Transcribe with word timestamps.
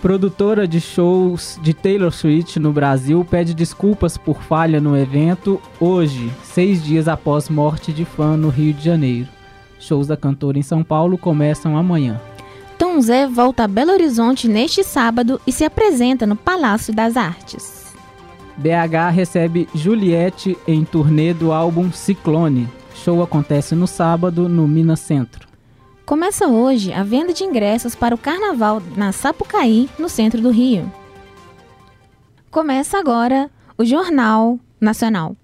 Produtora 0.00 0.68
de 0.68 0.80
shows 0.80 1.58
de 1.60 1.74
Taylor 1.74 2.12
Swift 2.12 2.60
no 2.60 2.72
Brasil 2.72 3.26
pede 3.28 3.52
desculpas 3.52 4.16
por 4.16 4.40
falha 4.40 4.80
no 4.80 4.96
evento 4.96 5.60
hoje, 5.80 6.30
seis 6.44 6.84
dias 6.84 7.08
após 7.08 7.48
morte 7.48 7.92
de 7.92 8.04
fã 8.04 8.36
no 8.36 8.48
Rio 8.48 8.72
de 8.72 8.84
Janeiro. 8.84 9.28
Shows 9.80 10.06
da 10.06 10.16
cantora 10.16 10.56
em 10.56 10.62
São 10.62 10.84
Paulo 10.84 11.18
começam 11.18 11.76
amanhã. 11.76 12.20
Tom 12.78 13.00
Zé 13.00 13.26
volta 13.26 13.64
a 13.64 13.68
Belo 13.68 13.90
Horizonte 13.90 14.46
neste 14.46 14.84
sábado 14.84 15.40
e 15.44 15.50
se 15.50 15.64
apresenta 15.64 16.24
no 16.28 16.36
Palácio 16.36 16.94
das 16.94 17.16
Artes. 17.16 17.92
BH 18.56 19.10
recebe 19.12 19.68
Juliette 19.74 20.56
em 20.66 20.84
turnê 20.84 21.34
do 21.34 21.50
álbum 21.50 21.90
Ciclone. 21.90 22.68
Show 22.94 23.20
acontece 23.20 23.74
no 23.74 23.88
sábado 23.88 24.48
no 24.48 24.68
Minas 24.68 25.00
Centro. 25.00 25.47
Começa 26.08 26.48
hoje 26.48 26.90
a 26.90 27.02
venda 27.02 27.34
de 27.34 27.44
ingressos 27.44 27.94
para 27.94 28.14
o 28.14 28.18
Carnaval 28.18 28.80
na 28.96 29.12
Sapucaí, 29.12 29.90
no 29.98 30.08
centro 30.08 30.40
do 30.40 30.48
Rio. 30.48 30.90
Começa 32.50 32.98
agora 32.98 33.50
o 33.76 33.84
Jornal 33.84 34.58
Nacional. 34.80 35.36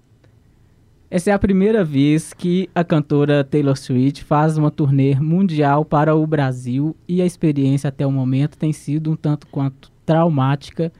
Essa 1.07 1.29
é 1.29 1.33
a 1.33 1.37
primeira 1.37 1.85
vez 1.85 2.33
que 2.33 2.67
a 2.73 2.83
cantora 2.83 3.43
Taylor 3.43 3.77
Swift 3.77 4.23
faz 4.23 4.57
uma 4.57 4.71
turnê 4.71 5.13
mundial 5.13 5.85
para 5.85 6.15
o 6.15 6.25
Brasil 6.25 6.95
e 7.07 7.21
a 7.21 7.27
experiência 7.27 7.89
até 7.89 8.03
o 8.03 8.11
momento 8.11 8.57
tem 8.57 8.73
sido 8.73 9.11
um 9.11 9.15
tanto 9.15 9.45
quanto 9.45 9.91
traumática, 10.03 10.91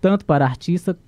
tanto 0.00 0.26
para 0.26 0.44
a 0.44 0.48
artista 0.48 0.98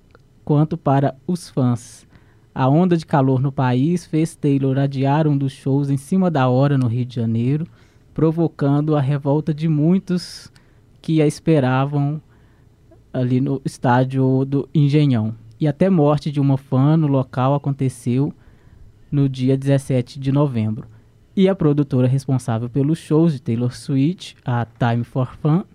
quanto 0.45 0.77
para 0.77 1.17
os 1.27 1.49
fãs. 1.49 2.07
A 2.53 2.69
onda 2.69 2.95
de 2.95 3.05
calor 3.05 3.41
no 3.41 3.51
país 3.51 4.05
fez 4.05 4.37
Taylor 4.37 4.79
adiar 4.79 5.27
um 5.27 5.37
dos 5.37 5.51
shows 5.51 5.89
em 5.89 5.97
cima 5.97 6.31
da 6.31 6.47
hora 6.47 6.77
no 6.77 6.87
Rio 6.87 7.03
de 7.03 7.13
Janeiro 7.13 7.67
provocando 8.15 8.95
a 8.95 9.01
revolta 9.01 9.53
de 9.53 9.67
muitos 9.67 10.49
que 11.01 11.21
a 11.21 11.27
esperavam 11.27 12.21
ali 13.11 13.41
no 13.41 13.61
estádio 13.65 14.45
do 14.45 14.67
Engenhão. 14.73 15.35
E 15.59 15.67
até 15.67 15.89
morte 15.89 16.31
de 16.31 16.39
uma 16.39 16.57
fã 16.57 16.95
no 16.95 17.07
local 17.07 17.53
aconteceu 17.53 18.33
no 19.11 19.27
dia 19.27 19.57
17 19.57 20.17
de 20.17 20.31
novembro. 20.31 20.87
E 21.35 21.49
a 21.49 21.53
produtora 21.53 22.07
responsável 22.07 22.69
pelos 22.69 22.99
shows 22.99 23.33
de 23.33 23.41
Taylor 23.41 23.75
Swift, 23.75 24.37
a 24.45 24.65
Time 24.65 25.03
for 25.03 25.35
Fun, 25.35 25.65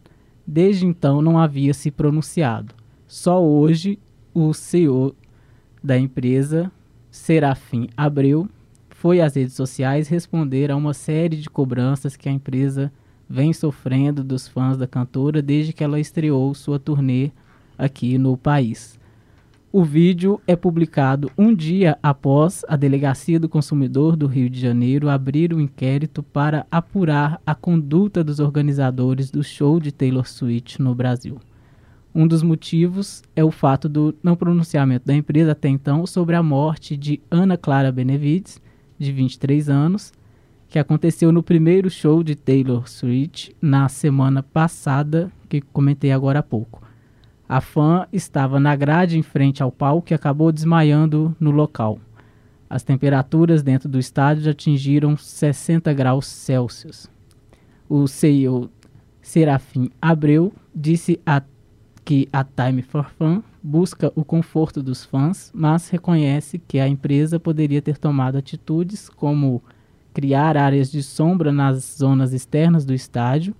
desde 0.46 0.86
então 0.86 1.20
não 1.20 1.38
havia 1.38 1.74
se 1.74 1.90
pronunciado. 1.90 2.74
Só 3.06 3.42
hoje 3.42 3.98
o 4.32 4.54
CEO 4.54 5.14
da 5.84 5.98
empresa, 5.98 6.72
Serafim 7.10 7.88
Abreu, 7.94 8.48
foi 9.00 9.22
às 9.22 9.34
redes 9.34 9.54
sociais 9.54 10.08
responder 10.08 10.70
a 10.70 10.76
uma 10.76 10.92
série 10.92 11.38
de 11.38 11.48
cobranças 11.48 12.16
que 12.18 12.28
a 12.28 12.32
empresa 12.32 12.92
vem 13.26 13.50
sofrendo 13.50 14.22
dos 14.22 14.46
fãs 14.46 14.76
da 14.76 14.86
cantora 14.86 15.40
desde 15.40 15.72
que 15.72 15.82
ela 15.82 15.98
estreou 15.98 16.54
sua 16.54 16.78
turnê 16.78 17.30
aqui 17.78 18.18
no 18.18 18.36
país. 18.36 19.00
O 19.72 19.82
vídeo 19.82 20.38
é 20.46 20.54
publicado 20.54 21.30
um 21.38 21.54
dia 21.54 21.96
após 22.02 22.62
a 22.68 22.76
Delegacia 22.76 23.40
do 23.40 23.48
Consumidor 23.48 24.16
do 24.16 24.26
Rio 24.26 24.50
de 24.50 24.60
Janeiro 24.60 25.08
abrir 25.08 25.54
um 25.54 25.60
inquérito 25.60 26.22
para 26.22 26.66
apurar 26.70 27.40
a 27.46 27.54
conduta 27.54 28.22
dos 28.22 28.38
organizadores 28.38 29.30
do 29.30 29.42
show 29.42 29.80
de 29.80 29.90
Taylor 29.92 30.28
Swift 30.28 30.82
no 30.82 30.94
Brasil. 30.94 31.38
Um 32.14 32.26
dos 32.26 32.42
motivos 32.42 33.22
é 33.34 33.42
o 33.42 33.50
fato 33.50 33.88
do 33.88 34.14
não 34.22 34.36
pronunciamento 34.36 35.06
da 35.06 35.14
empresa 35.14 35.52
até 35.52 35.70
então 35.70 36.04
sobre 36.04 36.36
a 36.36 36.42
morte 36.42 36.98
de 36.98 37.18
Ana 37.30 37.56
Clara 37.56 37.90
Benevides, 37.90 38.60
de 39.00 39.10
23 39.10 39.70
anos, 39.70 40.12
que 40.68 40.78
aconteceu 40.78 41.32
no 41.32 41.42
primeiro 41.42 41.88
show 41.88 42.22
de 42.22 42.36
Taylor 42.36 42.88
Swift 42.88 43.56
na 43.60 43.88
semana 43.88 44.42
passada, 44.42 45.32
que 45.48 45.60
comentei 45.60 46.12
agora 46.12 46.40
há 46.40 46.42
pouco. 46.42 46.82
A 47.48 47.60
fã 47.60 48.06
estava 48.12 48.60
na 48.60 48.76
grade 48.76 49.18
em 49.18 49.22
frente 49.22 49.62
ao 49.62 49.72
palco 49.72 50.12
e 50.12 50.14
acabou 50.14 50.52
desmaiando 50.52 51.34
no 51.40 51.50
local. 51.50 51.98
As 52.68 52.84
temperaturas 52.84 53.62
dentro 53.62 53.88
do 53.88 53.98
estádio 53.98 54.48
atingiram 54.48 55.16
60 55.16 55.92
graus 55.92 56.26
Celsius. 56.26 57.10
O 57.88 58.06
CEO 58.06 58.70
Serafim 59.20 59.90
Abreu 60.00 60.52
disse 60.72 61.20
a, 61.26 61.42
que 62.04 62.28
a 62.32 62.44
Time 62.44 62.82
for 62.82 63.10
Fun 63.18 63.42
busca 63.62 64.12
o 64.14 64.24
conforto 64.24 64.82
dos 64.82 65.04
fãs, 65.04 65.50
mas 65.54 65.88
reconhece 65.88 66.58
que 66.58 66.78
a 66.78 66.88
empresa 66.88 67.38
poderia 67.38 67.82
ter 67.82 67.98
tomado 67.98 68.38
atitudes 68.38 69.08
como 69.08 69.62
criar 70.12 70.56
áreas 70.56 70.90
de 70.90 71.02
sombra 71.02 71.52
nas 71.52 71.96
zonas 71.98 72.32
externas 72.32 72.84
do 72.84 72.94
estádio, 72.94 73.54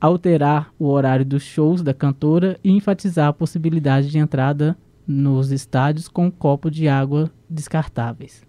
alterar 0.00 0.72
o 0.78 0.88
horário 0.88 1.24
dos 1.24 1.42
shows 1.42 1.82
da 1.82 1.94
cantora 1.94 2.58
e 2.64 2.70
enfatizar 2.70 3.28
a 3.28 3.32
possibilidade 3.32 4.10
de 4.10 4.18
entrada 4.18 4.76
nos 5.06 5.52
estádios 5.52 6.08
com 6.08 6.26
um 6.26 6.30
copo 6.30 6.70
de 6.70 6.88
água 6.88 7.30
descartáveis. 7.48 8.42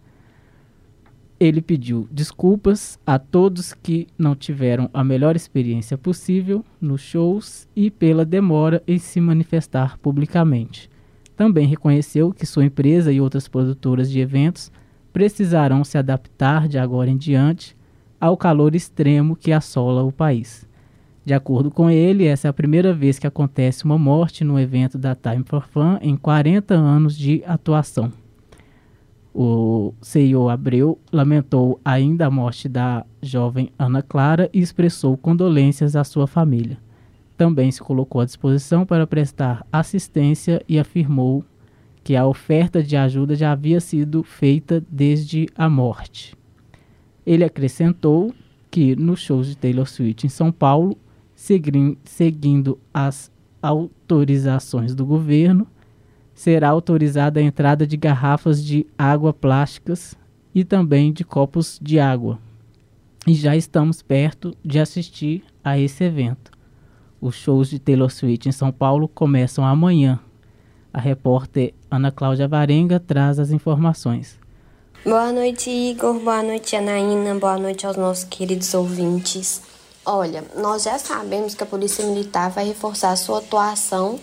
Ele 1.40 1.62
pediu 1.62 2.08
desculpas 2.12 3.00
a 3.06 3.20
todos 3.20 3.74
que 3.74 4.08
não 4.18 4.36
tiveram 4.36 4.90
a 4.94 5.04
melhor 5.04 5.36
experiência 5.36 5.98
possível 5.98 6.64
nos 6.80 7.02
shows 7.02 7.68
e 7.76 7.90
pela 7.92 8.24
demora 8.24 8.82
em 8.88 8.98
se 8.98 9.20
manifestar 9.20 9.98
publicamente. 9.98 10.90
Também 11.36 11.68
reconheceu 11.68 12.32
que 12.32 12.46
sua 12.46 12.66
empresa 12.66 13.12
e 13.12 13.20
outras 13.20 13.48
produtoras 13.48 14.10
de 14.10 14.20
eventos 14.20 14.72
precisarão 15.12 15.84
se 15.84 15.98
adaptar 15.98 16.68
de 16.68 16.78
agora 16.78 17.10
em 17.10 17.18
diante 17.18 17.76
ao 18.20 18.38
calor 18.38 18.74
extremo 18.74 19.36
que 19.36 19.52
assola 19.52 20.04
o 20.04 20.12
país. 20.12 20.66
De 21.26 21.34
acordo 21.34 21.72
com 21.72 21.90
ele, 21.90 22.26
essa 22.26 22.48
é 22.48 22.50
a 22.50 22.54
primeira 22.54 22.94
vez 22.94 23.18
que 23.18 23.28
acontece 23.28 23.86
uma 23.86 23.98
morte 23.98 24.44
no 24.44 24.60
evento 24.60 24.98
da 24.98 25.16
Time 25.16 25.44
for 25.46 25.68
Fun 25.68 25.98
em 26.02 26.16
40 26.16 26.74
anos 26.74 27.18
de 27.18 27.44
atuação. 27.46 28.12
O 29.34 29.96
CEO 30.00 30.48
Abreu 30.48 31.00
lamentou 31.12 31.80
ainda 31.84 32.28
a 32.28 32.32
morte 32.32 32.70
da 32.70 33.04
jovem 33.20 33.72
Ana 33.80 34.04
Clara 34.04 34.48
e 34.54 34.60
expressou 34.60 35.18
condolências 35.18 35.96
à 35.96 36.04
sua 36.04 36.28
família. 36.28 36.78
Também 37.36 37.72
se 37.72 37.82
colocou 37.82 38.22
à 38.22 38.26
disposição 38.26 38.86
para 38.86 39.08
prestar 39.08 39.66
assistência 39.72 40.62
e 40.70 40.78
afirmou 40.78 41.44
que 42.04 42.16
a 42.16 42.28
oferta 42.28 42.84
de 42.84 42.96
ajuda 42.96 43.36
já 43.36 43.52
havia 43.52 43.80
sido 43.80 44.22
feita 44.22 44.84
desde 44.88 45.48
a 45.56 45.68
morte. 45.68 46.36
Ele 47.26 47.44
acrescentou 47.44 48.34
que 48.70 48.96
nos 48.96 49.20
shows 49.20 49.48
de 49.48 49.58
Taylor 49.58 49.88
Swift 49.88 50.28
em 50.28 50.30
São 50.30 50.52
Paulo, 50.52 50.96
seguindo 51.36 52.78
as 52.94 53.32
autorizações 53.62 54.94
do 54.94 55.06
governo, 55.06 55.66
será 56.34 56.70
autorizada 56.70 57.40
a 57.40 57.44
entrada 57.44 57.86
de 57.86 57.96
garrafas 57.96 58.64
de 58.64 58.86
água 58.98 59.34
plásticas 59.34 60.16
e 60.54 60.64
também 60.64 61.12
de 61.12 61.24
copos 61.24 61.80
de 61.82 62.00
água. 62.00 62.40
E 63.26 63.34
já 63.34 63.56
estamos 63.56 64.02
perto 64.02 64.56
de 64.64 64.80
assistir 64.80 65.44
a 65.64 65.78
esse 65.78 66.04
evento. 66.04 66.52
Os 67.22 67.36
shows 67.36 67.70
de 67.70 67.80
Taylor 67.80 68.12
Swift 68.12 68.50
em 68.50 68.52
São 68.52 68.72
Paulo 68.72 69.08
começam 69.08 69.66
amanhã. 69.66 70.20
A 70.94 71.00
repórter 71.00 71.74
Ana 71.90 72.12
Cláudia 72.12 72.48
Varenga 72.48 73.00
traz 73.00 73.40
as 73.40 73.52
informações. 73.52 74.38
Boa 75.06 75.32
noite, 75.32 75.70
Igor. 75.70 76.20
Boa 76.20 76.44
noite, 76.44 76.76
Anaína. 76.76 77.36
Boa 77.36 77.58
noite 77.58 77.86
aos 77.86 77.98
nossos 77.98 78.26
queridos 78.26 78.74
ouvintes. 78.74 79.62
Olha, 80.06 80.44
nós 80.58 80.84
já 80.84 81.00
sabemos 81.00 81.56
que 81.56 81.64
a 81.64 81.66
Polícia 81.66 82.06
Militar 82.06 82.52
vai 82.52 82.66
reforçar 82.66 83.16
sua 83.16 83.40
atuação 83.40 84.20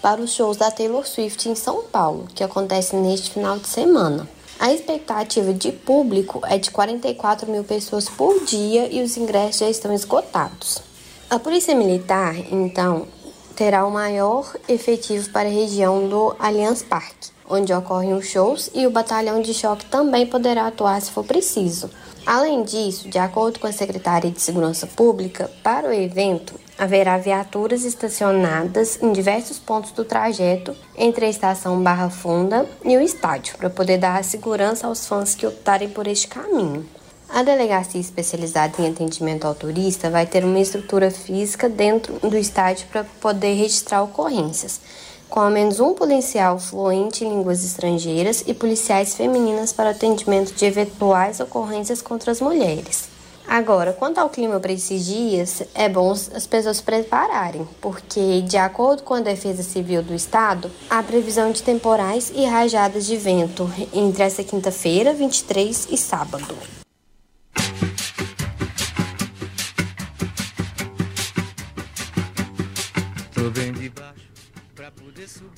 para 0.00 0.20
os 0.20 0.32
shows 0.32 0.56
da 0.56 0.70
Taylor 0.70 1.06
Swift 1.06 1.48
em 1.48 1.54
São 1.54 1.82
Paulo, 1.84 2.28
que 2.34 2.44
acontece 2.44 2.96
neste 2.96 3.30
final 3.30 3.58
de 3.58 3.68
semana. 3.68 4.28
A 4.58 4.72
expectativa 4.72 5.52
de 5.52 5.70
público 5.70 6.40
é 6.44 6.58
de 6.58 6.70
44 6.70 7.50
mil 7.50 7.62
pessoas 7.62 8.08
por 8.08 8.44
dia 8.44 8.92
e 8.92 9.02
os 9.02 9.16
ingressos 9.16 9.60
já 9.60 9.70
estão 9.70 9.92
esgotados. 9.92 10.82
A 11.30 11.38
Polícia 11.38 11.74
Militar, 11.74 12.34
então, 12.50 13.06
terá 13.54 13.86
o 13.86 13.90
maior 13.90 14.52
efetivo 14.68 15.30
para 15.30 15.48
a 15.48 15.52
região 15.52 16.08
do 16.08 16.34
Allianz 16.38 16.82
Parque, 16.82 17.30
onde 17.48 17.72
ocorrem 17.72 18.14
os 18.14 18.26
shows, 18.26 18.70
e 18.74 18.86
o 18.86 18.90
batalhão 18.90 19.40
de 19.40 19.54
choque 19.54 19.84
também 19.86 20.26
poderá 20.26 20.66
atuar 20.66 21.00
se 21.00 21.10
for 21.10 21.24
preciso. 21.24 21.90
Além 22.26 22.62
disso, 22.62 23.08
de 23.08 23.18
acordo 23.18 23.58
com 23.58 23.66
a 23.66 23.72
Secretaria 23.72 24.30
de 24.30 24.40
Segurança 24.40 24.86
Pública, 24.86 25.50
para 25.62 25.88
o 25.88 25.92
evento 25.92 26.54
haverá 26.78 27.18
viaturas 27.18 27.84
estacionadas 27.84 29.02
em 29.02 29.12
diversos 29.12 29.58
pontos 29.58 29.90
do 29.90 30.04
trajeto 30.04 30.74
entre 30.96 31.26
a 31.26 31.28
estação 31.28 31.82
Barra 31.82 32.08
Funda 32.08 32.64
e 32.84 32.96
o 32.96 33.00
estádio, 33.00 33.58
para 33.58 33.68
poder 33.68 33.98
dar 33.98 34.22
segurança 34.22 34.86
aos 34.86 35.06
fãs 35.06 35.34
que 35.34 35.46
optarem 35.46 35.88
por 35.88 36.06
este 36.06 36.28
caminho. 36.28 36.86
A 37.28 37.42
delegacia 37.42 38.00
especializada 38.00 38.80
em 38.80 38.88
atendimento 38.88 39.46
ao 39.46 39.54
turista 39.54 40.08
vai 40.08 40.24
ter 40.24 40.44
uma 40.44 40.60
estrutura 40.60 41.10
física 41.10 41.68
dentro 41.68 42.14
do 42.20 42.38
estádio 42.38 42.86
para 42.86 43.04
poder 43.20 43.54
registrar 43.54 44.02
ocorrências 44.02 44.80
com 45.28 45.40
ao 45.40 45.50
menos 45.50 45.78
um 45.78 45.92
policial 45.92 46.58
fluente 46.58 47.24
em 47.24 47.28
línguas 47.28 47.64
estrangeiras 47.64 48.42
e 48.46 48.54
policiais 48.54 49.14
femininas 49.14 49.72
para 49.72 49.90
atendimento 49.90 50.54
de 50.54 50.64
eventuais 50.64 51.38
ocorrências 51.38 52.00
contra 52.00 52.32
as 52.32 52.40
mulheres. 52.40 53.07
Agora, 53.48 53.94
quanto 53.94 54.18
ao 54.18 54.28
clima 54.28 54.60
para 54.60 54.72
esses 54.72 55.06
dias, 55.06 55.62
é 55.74 55.88
bom 55.88 56.12
as 56.12 56.46
pessoas 56.46 56.76
se 56.76 56.82
prepararem, 56.82 57.66
porque, 57.80 58.42
de 58.42 58.58
acordo 58.58 59.02
com 59.02 59.14
a 59.14 59.20
Defesa 59.20 59.62
Civil 59.62 60.02
do 60.02 60.14
Estado, 60.14 60.70
há 60.90 61.02
previsão 61.02 61.50
de 61.50 61.62
temporais 61.62 62.30
e 62.34 62.44
rajadas 62.44 63.06
de 63.06 63.16
vento 63.16 63.68
entre 63.94 64.22
essa 64.22 64.44
quinta-feira, 64.44 65.14
23 65.14 65.88
e 65.90 65.96
sábado. 65.96 66.54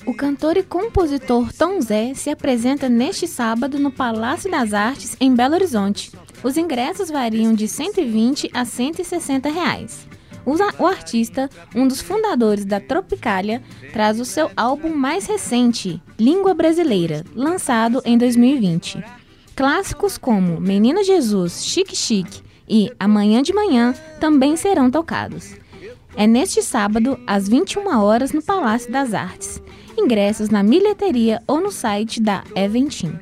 O 0.05 0.13
cantor 0.13 0.55
e 0.55 0.63
compositor 0.63 1.51
Tom 1.53 1.81
Zé 1.81 2.13
se 2.13 2.29
apresenta 2.29 2.87
neste 2.87 3.27
sábado 3.27 3.77
no 3.77 3.91
Palácio 3.91 4.49
das 4.49 4.73
Artes, 4.73 5.17
em 5.19 5.35
Belo 5.35 5.55
Horizonte. 5.55 6.11
Os 6.43 6.57
ingressos 6.57 7.09
variam 7.09 7.53
de 7.53 7.67
120 7.67 8.49
a 8.53 8.65
160 8.65 9.49
reais. 9.49 10.07
O 10.79 10.87
artista, 10.87 11.49
um 11.75 11.87
dos 11.87 12.01
fundadores 12.01 12.65
da 12.65 12.79
Tropicália, 12.79 13.61
traz 13.93 14.19
o 14.19 14.25
seu 14.25 14.49
álbum 14.57 14.89
mais 14.89 15.27
recente, 15.27 16.01
Língua 16.19 16.53
Brasileira, 16.55 17.23
lançado 17.35 18.01
em 18.03 18.17
2020. 18.17 19.03
Clássicos 19.55 20.17
como 20.17 20.59
Menino 20.59 21.03
Jesus, 21.03 21.63
Chique 21.63 21.95
Chique 21.95 22.41
e 22.67 22.91
Amanhã 22.99 23.43
de 23.43 23.53
Manhã 23.53 23.93
também 24.19 24.55
serão 24.55 24.89
tocados. 24.89 25.53
É 26.15 26.25
neste 26.25 26.61
sábado, 26.63 27.19
às 27.27 27.47
21 27.47 27.87
horas, 27.99 28.31
no 28.31 28.41
Palácio 28.41 28.91
das 28.91 29.13
Artes. 29.13 29.61
Ingressos 29.97 30.49
na 30.49 30.63
bilheteria 30.63 31.41
ou 31.47 31.61
no 31.61 31.71
site 31.71 32.19
da 32.19 32.43
Eventim. 32.55 33.13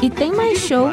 E 0.00 0.08
tem 0.10 0.32
mais 0.32 0.58
show. 0.58 0.92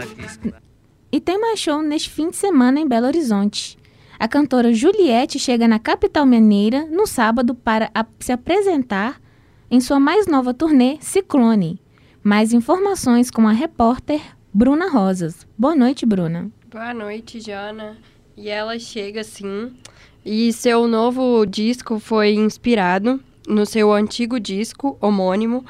E 1.12 1.22
tem 1.22 1.40
mais 1.40 1.60
show 1.60 1.82
neste 1.82 2.10
fim 2.10 2.30
de 2.30 2.38
semana 2.38 2.80
em 2.80 2.88
Belo 2.88 3.06
Horizonte. 3.06 3.78
A 4.18 4.28
cantora 4.28 4.74
Juliette 4.74 5.38
chega 5.38 5.68
na 5.68 5.78
capital 5.78 6.26
mineira 6.26 6.86
no 6.86 7.06
sábado 7.06 7.54
para 7.54 7.92
se 8.20 8.32
apresentar 8.32 9.22
em 9.70 9.80
sua 9.80 10.00
mais 10.00 10.26
nova 10.26 10.54
turnê 10.54 10.98
Ciclone. 11.02 11.80
Mais 12.24 12.52
informações 12.52 13.30
com 13.30 13.48
a 13.48 13.52
repórter 13.52 14.22
Bruna 14.54 14.90
Rosas. 14.90 15.46
Boa 15.58 15.76
noite, 15.76 16.06
Bruna. 16.06 16.50
Boa 16.72 16.94
noite, 16.94 17.40
Jana. 17.40 17.98
E 18.36 18.50
ela 18.50 18.80
chega 18.80 19.24
sim. 19.24 19.74
E 20.26 20.52
seu 20.52 20.88
novo 20.88 21.46
disco 21.46 22.00
foi 22.00 22.34
inspirado 22.34 23.20
no 23.48 23.66
seu 23.66 23.94
antigo 23.94 24.40
disco 24.40 24.98
homônimo. 25.00 25.64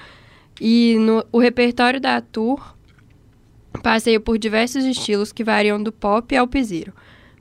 E 0.60 0.98
no, 1.00 1.26
o 1.32 1.40
repertório 1.40 2.00
da 2.00 2.22
tour 2.22 2.76
passeia 3.84 4.20
por 4.20 4.38
diversos 4.38 4.86
estilos 4.86 5.32
que 5.32 5.44
variam 5.44 5.82
do 5.82 5.92
pop 5.92 6.36
ao 6.36 6.48
piseiro, 6.48 6.94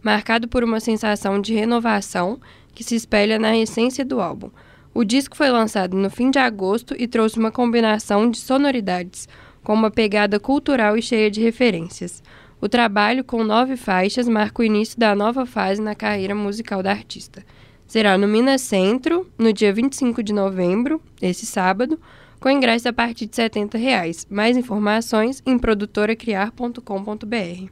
marcado 0.03 0.49
por 0.49 0.65
uma 0.65 0.81
sensação 0.81 1.41
de 1.41 1.55
renovação 1.55 2.41
que 2.75 2.83
se 2.83 2.95
espelha 2.95 3.39
na 3.39 3.57
essência 3.57 4.05
do 4.05 4.21
álbum. 4.21 4.51
O 4.93 5.05
disco 5.05 5.37
foi 5.37 5.51
lançado 5.51 5.97
no 5.97 6.11
fim 6.11 6.31
de 6.31 6.39
agosto 6.39 6.95
e 6.99 7.07
trouxe 7.07 7.39
uma 7.39 7.51
combinação 7.51 8.31
de 8.31 8.39
sonoridades 8.39 9.29
com 9.63 9.75
uma 9.75 9.91
pegada 9.91 10.39
cultural 10.39 10.97
e 10.97 11.03
cheia 11.03 11.31
de 11.31 11.41
referências. 11.41 12.23
O 12.61 12.69
trabalho, 12.69 13.25
com 13.25 13.43
nove 13.43 13.77
faixas, 13.77 14.29
marca 14.29 14.63
o 14.63 14.65
início 14.65 14.99
da 14.99 15.15
nova 15.15 15.45
fase 15.45 15.81
na 15.81 15.95
carreira 15.95 16.35
musical 16.35 16.83
da 16.83 16.91
artista. 16.91 17.45
Será 17.87 18.17
no 18.17 18.29
Minas 18.29 18.61
Centro, 18.61 19.27
no 19.39 19.53
dia 19.53 19.73
25 19.73 20.23
de 20.23 20.33
novembro, 20.33 21.01
esse 21.21 21.45
sábado, 21.45 21.99
com 22.45 22.51
ingresso 22.51 22.91
a 22.91 22.93
partir 22.93 23.25
de 23.25 23.35
70 23.35 23.79
reais. 23.79 24.27
Mais 24.29 24.55
informações 24.55 25.43
em 25.47 25.59
produtoracriar.com.br. 25.59 27.71